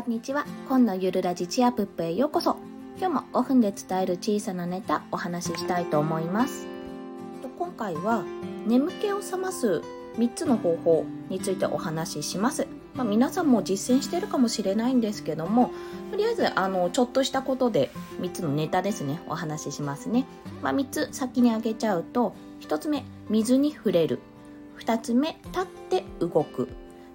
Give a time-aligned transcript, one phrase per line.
[0.00, 0.46] こんにちは。
[0.66, 2.56] 今のゆるラジチアプップへようこそ。
[2.98, 6.66] 今日も5分で伝える小さなネタお話ししたいと思います。
[7.58, 8.24] 今回は
[8.66, 9.82] 眠気を覚ます
[10.16, 12.66] 3つの方法についてお話しします。
[12.94, 15.70] まあ、皆さんも実践してるかもしれないんですけども、
[16.10, 17.90] とりあえずあのちょっとしたことで
[18.22, 20.24] 3つのネタですね、お話ししますね。
[20.62, 24.18] まあ、3つ先に挙げちゃうと、1つ目、水に触れる。
[24.78, 26.68] 2つ目、立って動く。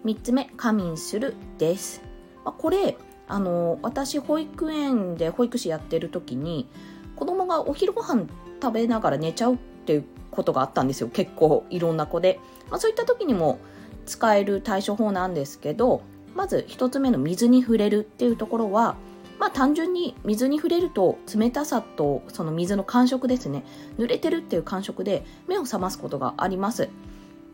[0.06, 2.05] 3つ目、仮眠するです。
[2.46, 6.70] まあ、これあの私保育園で保育士やってる時に
[7.16, 8.28] 子供がお昼ご飯
[8.62, 11.10] 食べながら寝ちゃうっていうことがあったんですよ。
[11.10, 12.40] 結構いろんな子で、
[12.70, 13.60] まあ、そういった時にも
[14.06, 16.02] 使える対処法なんですけど
[16.36, 18.96] まず1つ目の水に触れるっていうところは
[19.40, 23.64] まあ単純に水に触れると冷たさとその水の感触ですね。
[23.98, 26.90] 濡れてるっていう感触で目を覚ますことがあります。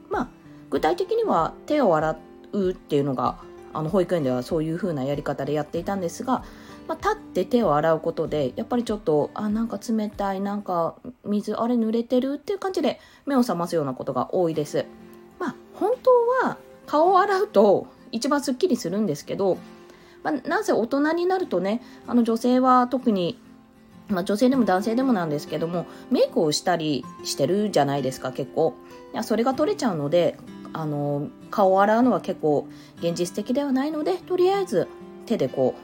[0.10, 0.30] まあ
[0.70, 2.18] 具体的には手を洗
[2.54, 3.40] うっていうのが
[3.74, 6.44] あの保育園ではそういう風なやり方でやっていたんですが、
[6.88, 14.86] まあ、立って手を洗うことでやっぱりちょっとあなんか冷たいなんか水あれ濡れてるっていう感じで目を覚ますようなことが多いです。
[15.40, 16.12] まあ本当
[16.48, 19.58] は顔を洗うと一番すっきりするんですけど、
[20.24, 23.40] まあ、なぜ大人になるとねあの女性は特に
[24.12, 28.76] まあ、女性でも男性でもなんですけどもメイクをしたりしてるじゃないですか結構
[29.14, 30.38] いやそれが取れちゃうので
[30.74, 32.68] あの顔を洗うのは結構
[33.00, 34.88] 現実的ではないのでとりあえず
[35.26, 35.76] 手でこ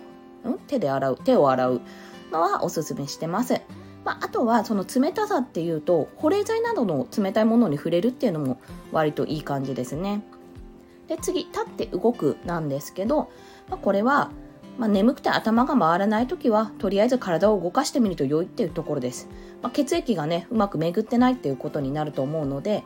[0.45, 1.81] う、うん、手で洗う手を洗う
[2.31, 3.61] のはおすすめしてます。
[4.05, 8.61] まあ、あとはその冷たさっていうと保冷剤などの冷たいものに触れるっていうのも
[8.93, 10.23] 割といい感じですね。
[11.07, 13.29] で次立って動くなんですけど、
[13.69, 14.31] まあ、これは、
[14.77, 19.27] まあ、眠くて頭が回らない時はとりあえず体を動かしてみると良いっていうところです。
[19.61, 22.83] まあ、血液がねうまく巡ってないっていうことになると思うので、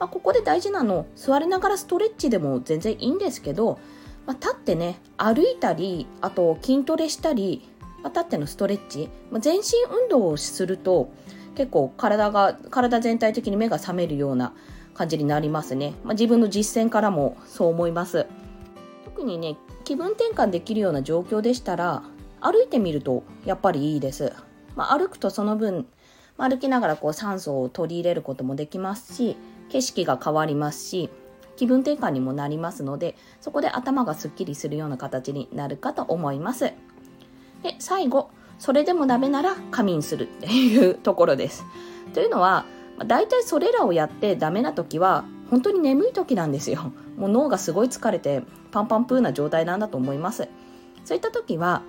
[0.00, 3.78] まあ、ここで大事なの座りながらストレッチでも全然いいんですけど、
[4.26, 7.68] まあ、立ってね歩いたりあと筋トレしたり、
[8.02, 9.62] まあ、立ってのストレッチ、まあ、全身
[10.02, 11.12] 運動をすると
[11.54, 14.54] 結構体が体全体的に目が覚めるような
[14.94, 18.26] 感じになりますね、まあ、自分の実践からもそう思います。
[19.04, 22.02] 特にね気分転換できるような状況でしたら
[22.40, 24.32] 歩いてみるとやっぱりいいです、
[24.76, 25.86] まあ、歩くとその分
[26.38, 29.36] 歩きながらこう酸素を取り入れることもできますし
[29.70, 31.10] 景色が変わりますし
[31.56, 36.72] 気分転換にもなりますのでそこで頭がすっきりするような形になるかと思います。
[37.62, 41.64] で最後それでもダメなら仮眠するっていうところです。
[42.14, 42.64] というのは
[43.06, 46.92] 大体それらをやってダメな時は本当に眠い時なんですよ。
[47.16, 50.48] もう脳がすごい疲れてパンパンプーな状態なんだと思います。
[51.04, 51.82] そういった時は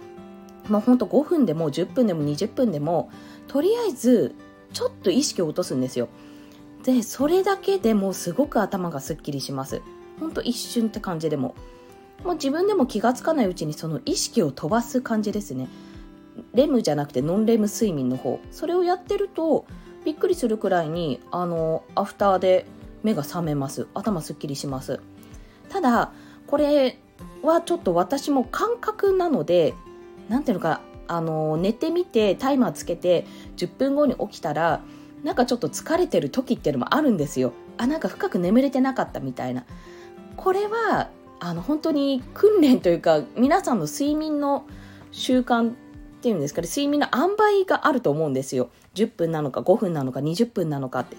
[0.69, 3.09] もうほんと5分でも10分でも20分でも
[3.47, 4.35] とりあえず
[4.73, 6.07] ちょっと意識を落とすんですよ。
[6.83, 9.81] でそれだけでもすごく頭がすっきりします。
[10.19, 11.55] ほんと一瞬って感じでも。
[12.23, 15.67] もう自分でも気がつかないうちにその意識を飛ばす感じですね。
[16.53, 18.39] レムじゃなくてノンレム睡眠の方。
[18.51, 19.65] それをやってると
[20.05, 22.65] びっくりするくらいにあのアフターで
[23.03, 23.87] 目が覚めます。
[23.93, 24.99] 頭すっきりします。
[25.69, 26.11] ただ
[26.47, 26.99] これ
[27.43, 29.73] はちょっと私も感覚なので
[30.29, 33.25] 何ていうのかあの寝てみてタイマーつけて
[33.57, 34.81] 10分後に起きたら
[35.23, 37.53] なんかちょっと疲れてる時っていうのもあるんですよ。
[37.77, 39.65] あなんか深く眠れてなかったみたいな。
[40.35, 41.09] これは
[41.39, 44.65] あの本当に訓練というか皆さんの睡眠の
[45.11, 45.73] 習慣っ
[46.21, 46.67] ていうんですかね。
[46.67, 48.69] 睡眠の塩梅があると思うんですよ。
[48.95, 51.17] 10分なのか5分なのか20分なのかって。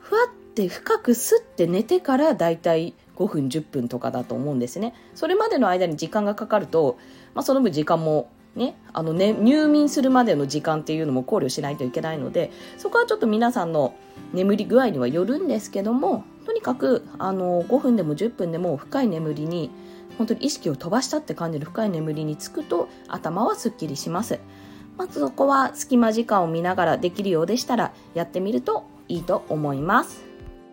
[0.00, 4.94] ふわって深くすって寝てからだいたい5分10分とかだと思うんですね。
[5.14, 6.98] それまでの間に時間がかかると、
[7.34, 13.94] まあ、その分時間もね、あのね、入眠するまでの時間っていうのも考慮しないといけないので、そこはちょっと皆さんの
[14.32, 19.70] 眠り具合にはよるんですけども、とにかく、あの、5分でも10分でも深い眠りに、
[20.18, 24.40] 本当に意識を飛ばしたって感じる深い眠りにつくと、頭はすっきりします。
[24.98, 30.24] まずそこは隙間時間を見ながらできるようでしたら、やってみるといいと思います。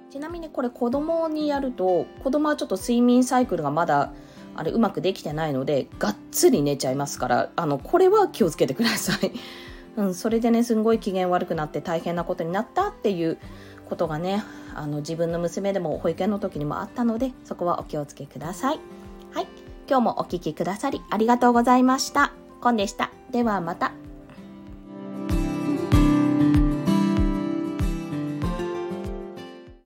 [0.09, 4.11] ちなみにこれ子供にやると、子供はちょっと睡眠サイクルがまだ
[4.57, 9.31] あれうまくできてないのでがっつり寝ちゃいますからあのこれは気をつけてください、
[9.95, 13.37] うん、それでねすんごい機嫌悪くなって大変なことになったっていう
[13.87, 14.43] ことがね
[14.75, 18.79] あの自分の娘でも保育園の時にもあったのでそこはお気をつけください。
[19.31, 19.47] はい
[19.89, 22.33] 今日もお聴きくださりありがとうございました。
[22.59, 23.11] コンでした。
[23.31, 24.06] ではまた。